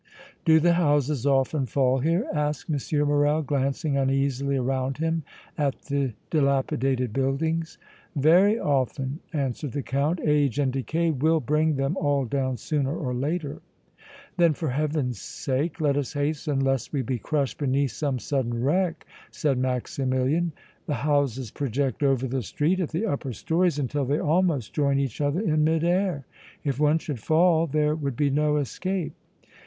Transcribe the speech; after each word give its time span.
"Do 0.45 0.59
the 0.59 0.73
houses 0.73 1.27
often 1.27 1.67
fall 1.67 1.99
here?" 1.99 2.25
asked 2.33 2.71
M. 2.71 3.07
Morrel, 3.07 3.43
glancing 3.43 3.97
uneasily 3.97 4.57
around 4.57 4.97
him 4.97 5.21
at 5.59 5.79
the 5.83 6.13
dilapidated 6.31 7.13
buildings. 7.13 7.77
"Very 8.15 8.59
often," 8.59 9.19
answered 9.31 9.73
the 9.73 9.83
Count. 9.83 10.19
"Age 10.25 10.57
and 10.57 10.73
decay 10.73 11.11
will 11.11 11.39
bring 11.39 11.75
them 11.75 11.95
all 11.97 12.25
down 12.25 12.57
sooner 12.57 12.97
or 12.97 13.13
later." 13.13 13.61
"Then 14.37 14.55
for 14.55 14.71
Heaven's 14.71 15.19
sake 15.21 15.79
let 15.79 15.95
us 15.95 16.13
hasten 16.13 16.61
lest 16.61 16.91
we 16.91 17.03
be 17.03 17.19
crushed 17.19 17.59
beneath 17.59 17.91
some 17.91 18.17
sudden 18.17 18.59
wreck!" 18.59 19.05
said 19.29 19.59
Maximilian. 19.59 20.51
"The 20.87 20.95
houses 21.05 21.51
project 21.51 22.01
over 22.01 22.25
the 22.27 22.41
street 22.41 22.79
at 22.79 22.89
the 22.89 23.05
upper 23.05 23.33
stories 23.33 23.77
until 23.77 24.05
they 24.05 24.17
almost 24.19 24.73
join 24.73 24.97
each 24.97 25.21
other 25.21 25.41
in 25.41 25.63
mid 25.63 25.83
air. 25.83 26.25
If 26.63 26.79
one 26.79 26.97
should 26.97 27.19
fall 27.19 27.67
there 27.67 27.93
would 27.93 28.15
be 28.15 28.31
no 28.31 28.57
escape!" 28.57 29.13